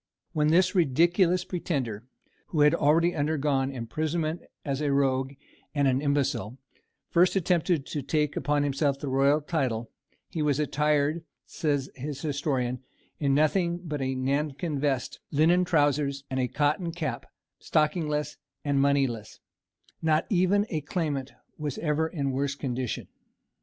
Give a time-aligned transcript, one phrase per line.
[0.33, 2.07] When this ridiculous pretender,
[2.47, 5.33] who had already undergone imprisonment as a rogue
[5.75, 6.57] and an imbecile,
[7.11, 9.91] first attempted to take upon himself the royal title,
[10.27, 12.79] he was attired, says his historian,
[13.19, 17.27] in nothing but a nankin vest, linen trousers, and a cotton cap,
[17.59, 19.39] stockingless and moneyless,
[20.01, 23.07] not even a claimant was ever in worse condition.